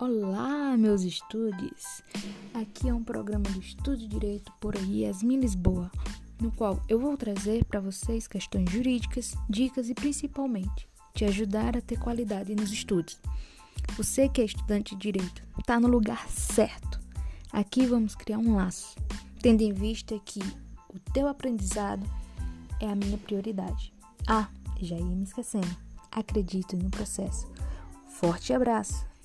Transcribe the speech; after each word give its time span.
Olá, 0.00 0.76
meus 0.76 1.02
estudos, 1.02 2.04
Aqui 2.54 2.88
é 2.88 2.94
um 2.94 3.02
programa 3.02 3.42
do 3.50 3.58
Estudo 3.58 4.06
Direito 4.06 4.52
por 4.60 4.76
aí, 4.76 5.00
Yasmin 5.00 5.40
Lisboa, 5.40 5.90
no 6.40 6.52
qual 6.52 6.80
eu 6.88 7.00
vou 7.00 7.16
trazer 7.16 7.64
para 7.64 7.80
vocês 7.80 8.28
questões 8.28 8.70
jurídicas, 8.70 9.34
dicas 9.50 9.90
e 9.90 9.94
principalmente 9.94 10.88
te 11.14 11.24
ajudar 11.24 11.76
a 11.76 11.80
ter 11.80 11.98
qualidade 11.98 12.54
nos 12.54 12.70
estudos. 12.70 13.20
Você 13.96 14.28
que 14.28 14.40
é 14.40 14.44
estudante 14.44 14.94
de 14.94 15.00
direito, 15.00 15.42
está 15.58 15.80
no 15.80 15.88
lugar 15.88 16.28
certo. 16.28 17.00
Aqui 17.52 17.84
vamos 17.84 18.14
criar 18.14 18.38
um 18.38 18.54
laço, 18.54 18.94
tendo 19.42 19.62
em 19.62 19.72
vista 19.72 20.16
que 20.24 20.38
o 20.94 21.00
teu 21.12 21.26
aprendizado 21.26 22.08
é 22.80 22.88
a 22.88 22.94
minha 22.94 23.18
prioridade. 23.18 23.92
Ah, 24.28 24.48
já 24.80 24.94
ia 24.94 25.04
me 25.04 25.24
esquecendo. 25.24 25.76
Acredito 26.12 26.76
no 26.76 26.88
processo. 26.88 27.50
Forte 28.06 28.52
abraço! 28.52 29.17